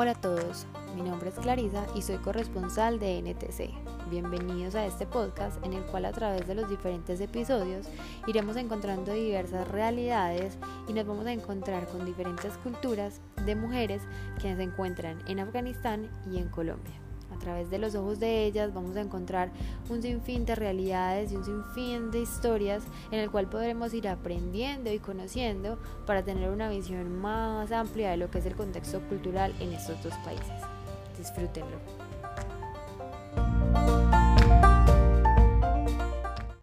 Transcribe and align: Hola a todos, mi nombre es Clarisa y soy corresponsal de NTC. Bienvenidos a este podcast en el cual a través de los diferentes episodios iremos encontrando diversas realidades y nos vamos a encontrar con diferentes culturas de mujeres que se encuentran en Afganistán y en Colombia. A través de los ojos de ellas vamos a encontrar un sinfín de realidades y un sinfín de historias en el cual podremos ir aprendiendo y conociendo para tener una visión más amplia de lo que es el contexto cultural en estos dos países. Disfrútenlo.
Hola 0.00 0.12
a 0.12 0.20
todos, 0.20 0.64
mi 0.94 1.02
nombre 1.02 1.30
es 1.30 1.34
Clarisa 1.34 1.84
y 1.92 2.02
soy 2.02 2.18
corresponsal 2.18 3.00
de 3.00 3.20
NTC. 3.20 4.08
Bienvenidos 4.08 4.76
a 4.76 4.86
este 4.86 5.06
podcast 5.06 5.60
en 5.66 5.72
el 5.72 5.82
cual 5.86 6.04
a 6.04 6.12
través 6.12 6.46
de 6.46 6.54
los 6.54 6.70
diferentes 6.70 7.20
episodios 7.20 7.88
iremos 8.28 8.54
encontrando 8.54 9.12
diversas 9.12 9.66
realidades 9.66 10.56
y 10.86 10.92
nos 10.92 11.04
vamos 11.04 11.26
a 11.26 11.32
encontrar 11.32 11.88
con 11.88 12.04
diferentes 12.04 12.56
culturas 12.58 13.20
de 13.44 13.56
mujeres 13.56 14.00
que 14.40 14.54
se 14.54 14.62
encuentran 14.62 15.18
en 15.26 15.40
Afganistán 15.40 16.08
y 16.30 16.38
en 16.38 16.48
Colombia. 16.48 17.07
A 17.34 17.38
través 17.38 17.70
de 17.70 17.78
los 17.78 17.94
ojos 17.94 18.18
de 18.18 18.44
ellas 18.44 18.72
vamos 18.74 18.96
a 18.96 19.00
encontrar 19.00 19.50
un 19.88 20.02
sinfín 20.02 20.44
de 20.44 20.54
realidades 20.54 21.32
y 21.32 21.36
un 21.36 21.44
sinfín 21.44 22.10
de 22.10 22.20
historias 22.20 22.82
en 23.10 23.20
el 23.20 23.30
cual 23.30 23.48
podremos 23.48 23.94
ir 23.94 24.08
aprendiendo 24.08 24.92
y 24.92 24.98
conociendo 24.98 25.78
para 26.06 26.24
tener 26.24 26.50
una 26.50 26.68
visión 26.68 27.20
más 27.20 27.70
amplia 27.72 28.10
de 28.10 28.16
lo 28.16 28.30
que 28.30 28.38
es 28.38 28.46
el 28.46 28.56
contexto 28.56 29.00
cultural 29.08 29.54
en 29.60 29.72
estos 29.72 30.02
dos 30.02 30.14
países. 30.24 30.62
Disfrútenlo. 31.18 31.78